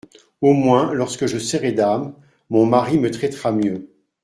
Au 0.41 0.53
moins 0.53 0.95
lorsque 0.95 1.27
je 1.27 1.37
serai 1.37 1.73
dame, 1.73 2.15
Mon 2.49 2.65
mari 2.65 2.97
me 2.97 3.11
traitera 3.11 3.51
mieux! 3.51 3.87